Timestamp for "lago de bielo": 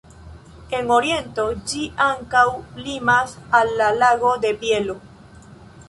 4.01-4.99